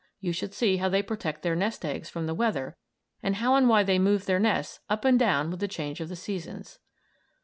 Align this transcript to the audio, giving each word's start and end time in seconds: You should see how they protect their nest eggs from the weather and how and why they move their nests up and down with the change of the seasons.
You 0.19 0.33
should 0.33 0.55
see 0.55 0.77
how 0.77 0.89
they 0.89 1.03
protect 1.03 1.43
their 1.43 1.55
nest 1.55 1.85
eggs 1.85 2.09
from 2.09 2.25
the 2.25 2.33
weather 2.33 2.75
and 3.21 3.35
how 3.35 3.53
and 3.53 3.69
why 3.69 3.83
they 3.83 3.99
move 3.99 4.25
their 4.25 4.39
nests 4.39 4.79
up 4.89 5.05
and 5.05 5.19
down 5.19 5.51
with 5.51 5.59
the 5.59 5.67
change 5.67 6.01
of 6.01 6.09
the 6.09 6.15
seasons. 6.15 6.79